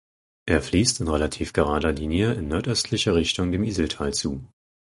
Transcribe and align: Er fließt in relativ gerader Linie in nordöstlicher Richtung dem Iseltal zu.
Er 0.47 0.63
fließt 0.63 0.99
in 1.01 1.07
relativ 1.09 1.53
gerader 1.53 1.91
Linie 1.91 2.33
in 2.33 2.47
nordöstlicher 2.47 3.13
Richtung 3.13 3.51
dem 3.51 3.63
Iseltal 3.63 4.15
zu. 4.15 4.43